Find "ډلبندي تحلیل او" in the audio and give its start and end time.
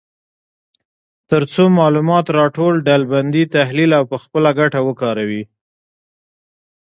2.87-4.03